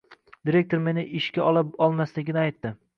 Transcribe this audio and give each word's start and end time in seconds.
Direktor 0.49 0.81
meni 0.87 1.05
ishga 1.21 1.47
ola 1.53 1.65
olmasligini 1.89 2.47
aytdi 2.47 2.79